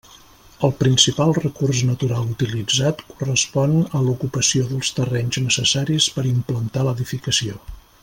[0.67, 7.65] El principal recurs natural utilitzat correspon a l'ocupació dels terrenys necessaris per implantar l'edificació.